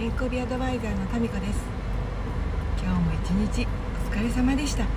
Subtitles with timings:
[0.00, 1.60] 健康美アドバイザーのタミコです。
[2.80, 3.68] 今日も一日
[4.08, 4.88] お疲れ様でした。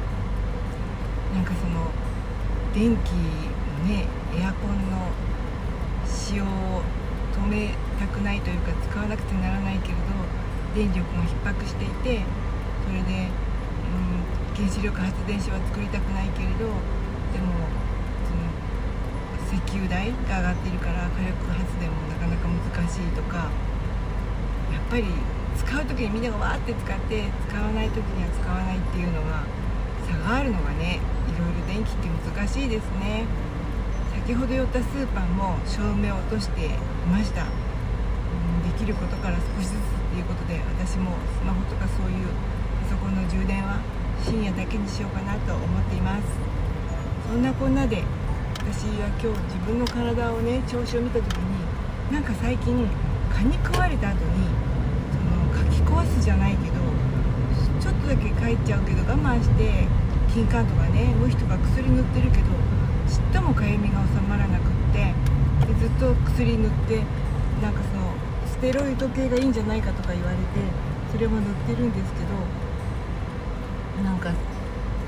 [1.35, 1.91] なんかその
[2.71, 5.11] 電気のねエアコンの
[6.07, 6.47] 使用を
[7.35, 10.07] 止めたくないというか使わなくてならないけれど
[10.73, 12.23] 電力が逼迫していて
[12.87, 17.59] それで、うん、原子力発電所は作りたくないけれどでも
[18.23, 18.47] その
[19.51, 23.51] 石油代が上がってるから火力発電もなかなか難しいとか
[24.73, 25.05] やっぱり
[25.55, 29.45] 使う時にみんながわーって使って使わない時には使わないっていうのが
[30.09, 30.99] 差があるのがね
[31.29, 33.25] いろいろ電気って難しいですね。
[34.25, 36.69] 先ほど寄ったスーパーも照明を落としてい
[37.11, 39.79] ました、できることから少しずつっ
[40.15, 42.27] ていうことで私もスマホとかそういう
[42.87, 43.81] パソコンの充電は
[44.23, 46.23] 深夜だけにしようかなと思っています。
[47.27, 48.03] そんなこんなで
[48.63, 51.59] 私は今日自分の体をね調子を見た時に
[52.13, 52.87] なんか最近
[53.33, 54.47] 蚊に食われた後に
[55.11, 56.79] そのかき壊すじゃないけど
[57.81, 59.87] ちょっとだけ帰っちゃうけど我慢して
[60.33, 62.43] 金柑とかね無比とか薬塗ってるけど
[63.07, 65.13] ちっともかゆみが収まらなくって
[65.67, 67.03] でずっと薬塗って
[67.61, 68.13] なんかその
[68.47, 70.43] ステロイド系がいいんじゃないかとか言われて
[71.11, 72.25] それも塗ってるんですけど
[74.03, 74.31] なんか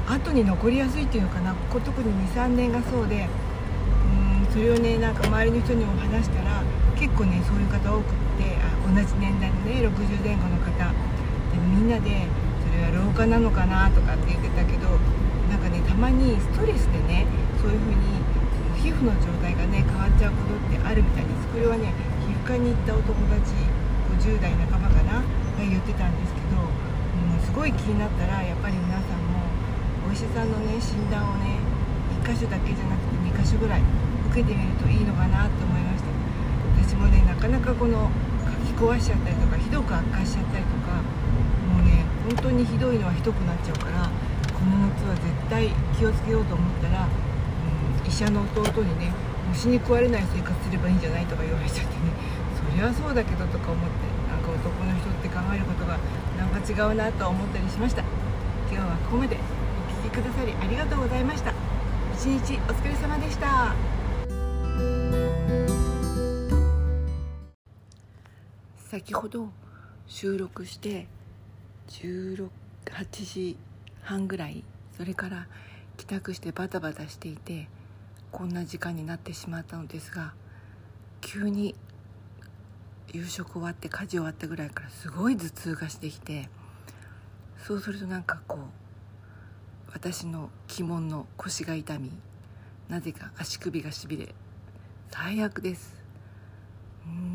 [0.07, 1.53] 後に残りやすいっていうのかな。
[1.53, 3.27] ここ特に23年がそうで
[4.45, 6.61] うんそれをねなんか周りの人にも話したら
[7.05, 12.25] 結構ねそういう方多くってあ同じ年代のね60前後の方でみんなで
[12.65, 14.89] それは老化なのかなとかって言ってたけど
[15.45, 17.29] なんかねたまにストレスでね
[17.61, 18.25] そういう風に
[18.81, 21.93] 皮膚の状態がね変わっちゃうことってあるみたいですこれはね
[22.25, 23.53] 皮膚科に行ったお友達
[24.09, 25.29] 50代半ばかなが
[25.61, 29.45] 言ってたんですけど、うん、すごい気になったらやっぱり皆さんも
[30.09, 31.61] お医者さんのね診断をね
[32.25, 33.81] 1箇所だけじゃなくて2箇所ぐらい
[34.33, 35.84] 受けてみるといいのかなと思いました
[36.95, 38.09] 私もねなかなかこの
[38.71, 41.03] 書き壊しちゃったりとかひどく悪化しちゃったりとか
[41.67, 44.07] もうね本当にひどいのはひどくなっちゃうから
[44.55, 47.11] この夏は絶対気をつけようと思ったらう
[47.99, 49.11] ん医者の弟にね
[49.51, 52.15] 虫に食われない生活すればいいんじゃないとか言われちゃってね
[52.55, 55.99] そりゃそうだけどとか思ってなんか男の人って考えることが
[56.39, 58.03] なんか違うなと思ったりしました。
[58.71, 61.51] 今日はここまでお聴きくださりありがとうございました。
[62.15, 63.75] 一日お疲れ様でした。
[68.95, 69.49] 先ほど
[70.07, 71.07] 収録して
[71.89, 72.49] 18
[73.11, 73.57] 時
[74.01, 74.63] 半ぐらい
[74.95, 75.47] それから
[75.97, 77.67] 帰宅してバタバタしていて
[78.31, 80.33] こんな時間になってしまったのですが
[81.19, 81.75] 急に
[83.11, 86.47] 夕食終わって家事終わったぐらいからすごい頭痛がしてきて
[87.67, 92.13] そうするとなんかこう私の鬼門の腰が痛み
[92.87, 94.33] なぜか足首がしびれ
[95.11, 96.04] 最悪です。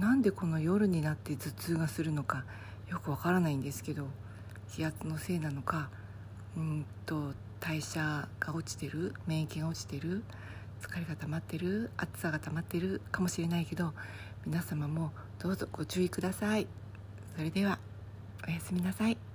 [0.01, 2.45] なんでこの夜になって頭痛がするのか
[2.89, 4.07] よくわからないんですけど
[4.73, 5.91] 気圧のせいなのか
[6.57, 10.25] うんと代謝が落ちてる免疫が落ちてる
[10.81, 13.93] 疲れが溜まってる暑さが溜まってるかもしれないけど
[14.47, 16.67] 皆様もどうぞご注意ください。
[17.37, 17.79] それでは
[18.47, 19.30] おやすみなさい。